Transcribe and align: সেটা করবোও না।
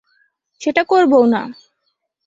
সেটা 0.61 0.81
করবোও 0.83 1.25
না। 1.25 1.41